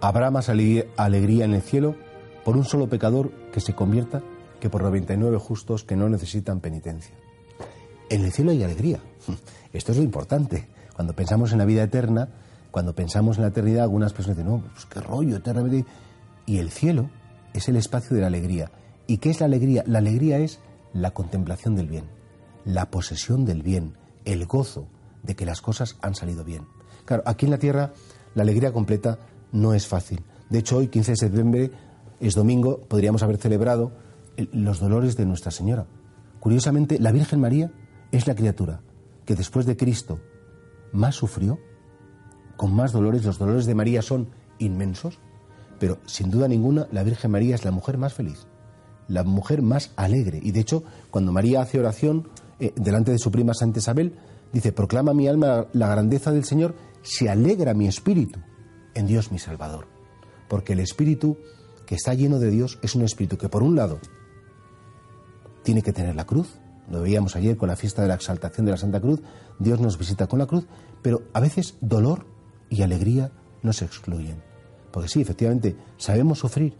[0.00, 1.96] Habrá más alegría en el cielo
[2.44, 4.22] por un solo pecador que se convierta
[4.60, 7.14] que por 99 justos que no necesitan penitencia.
[8.08, 9.00] En el cielo hay alegría.
[9.72, 10.68] Esto es lo importante.
[10.94, 12.28] Cuando pensamos en la vida eterna,
[12.70, 15.84] cuando pensamos en la eternidad, algunas personas dicen, no, pues qué rollo, eternamente.
[16.46, 17.10] Y el cielo
[17.52, 18.70] es el espacio de la alegría.
[19.06, 19.82] ¿Y qué es la alegría?
[19.86, 20.60] La alegría es
[20.92, 22.04] la contemplación del bien,
[22.64, 23.94] la posesión del bien,
[24.24, 24.86] el gozo
[25.22, 26.66] de que las cosas han salido bien.
[27.04, 27.92] Claro, aquí en la tierra
[28.34, 29.18] la alegría completa
[29.52, 30.22] no es fácil.
[30.50, 31.70] De hecho, hoy, 15 de septiembre,
[32.20, 33.92] es domingo, podríamos haber celebrado
[34.52, 35.86] los dolores de Nuestra Señora.
[36.40, 37.72] Curiosamente, la Virgen María
[38.12, 38.80] es la criatura
[39.24, 40.20] que después de Cristo
[40.92, 41.58] más sufrió,
[42.56, 43.24] con más dolores.
[43.24, 45.18] Los dolores de María son inmensos,
[45.78, 48.46] pero sin duda ninguna la Virgen María es la mujer más feliz,
[49.08, 50.40] la mujer más alegre.
[50.42, 52.28] Y de hecho, cuando María hace oración
[52.60, 54.14] eh, delante de su prima Santa Isabel,
[54.52, 58.40] dice, proclama mi alma la grandeza del Señor, se alegra mi espíritu
[58.96, 59.86] en Dios mi Salvador.
[60.48, 61.36] Porque el espíritu
[61.86, 64.00] que está lleno de Dios es un espíritu que por un lado
[65.62, 66.58] tiene que tener la cruz,
[66.90, 69.20] lo veíamos ayer con la fiesta de la exaltación de la Santa Cruz,
[69.58, 70.66] Dios nos visita con la cruz,
[71.02, 72.26] pero a veces dolor
[72.70, 74.42] y alegría no se excluyen.
[74.92, 76.76] Porque sí, efectivamente, sabemos sufrir,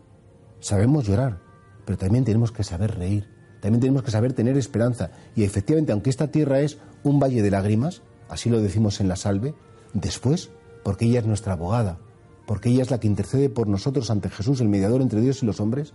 [0.60, 1.40] sabemos llorar,
[1.84, 3.28] pero también tenemos que saber reír,
[3.60, 5.10] también tenemos que saber tener esperanza.
[5.34, 9.16] Y efectivamente, aunque esta tierra es un valle de lágrimas, así lo decimos en la
[9.16, 9.54] salve,
[9.92, 10.50] después,
[10.84, 11.98] porque ella es nuestra abogada,
[12.46, 15.46] porque ella es la que intercede por nosotros ante Jesús, el mediador entre Dios y
[15.46, 15.92] los hombres,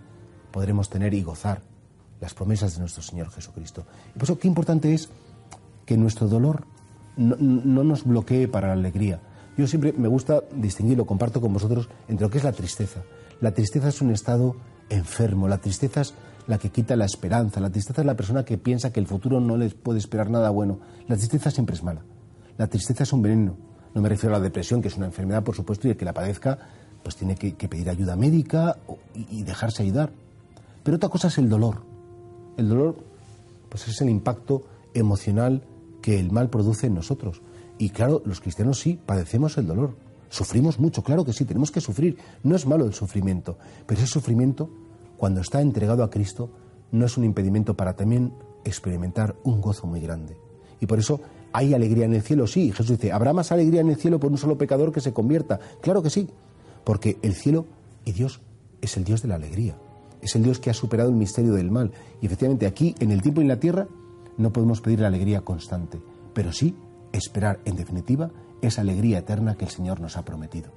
[0.51, 1.61] podremos tener y gozar
[2.19, 3.85] las promesas de nuestro Señor Jesucristo.
[4.15, 5.09] Y por eso qué importante es
[5.85, 6.65] que nuestro dolor
[7.17, 9.21] no, no nos bloquee para la alegría.
[9.57, 13.01] Yo siempre me gusta distinguirlo, comparto con vosotros, entre lo que es la tristeza.
[13.41, 14.55] La tristeza es un estado
[14.89, 16.13] enfermo, la tristeza es
[16.47, 19.39] la que quita la esperanza, la tristeza es la persona que piensa que el futuro
[19.39, 20.79] no les puede esperar nada bueno.
[21.07, 22.01] La tristeza siempre es mala.
[22.57, 23.70] La tristeza es un veneno.
[23.93, 26.05] No me refiero a la depresión, que es una enfermedad, por supuesto, y el que
[26.05, 26.57] la padezca,
[27.03, 28.77] pues tiene que, pedir ayuda médica
[29.29, 30.11] y dejarse ayudar.
[30.83, 31.81] Pero otra cosa es el dolor.
[32.57, 32.97] El dolor,
[33.69, 35.63] pues es el impacto emocional
[36.01, 37.41] que el mal produce en nosotros.
[37.77, 39.95] Y claro, los cristianos sí padecemos el dolor.
[40.29, 42.17] Sufrimos mucho, claro que sí, tenemos que sufrir.
[42.43, 44.69] No es malo el sufrimiento, pero ese sufrimiento,
[45.17, 46.49] cuando está entregado a Cristo,
[46.91, 48.33] no es un impedimento para también
[48.63, 50.37] experimentar un gozo muy grande.
[50.81, 51.21] Y por eso
[51.53, 52.71] hay alegría en el cielo, sí.
[52.71, 55.59] Jesús dice, ¿habrá más alegría en el cielo por un solo pecador que se convierta?
[55.81, 56.27] Claro que sí,
[56.83, 57.65] porque el cielo
[58.03, 58.41] y Dios
[58.81, 59.77] es el Dios de la alegría
[60.21, 61.91] es el Dios que ha superado el misterio del mal.
[62.21, 63.87] Y efectivamente aquí, en el tiempo y en la tierra,
[64.37, 66.01] no podemos pedir la alegría constante,
[66.33, 66.75] pero sí
[67.11, 68.31] esperar, en definitiva,
[68.61, 70.71] esa alegría eterna que el Señor nos ha prometido.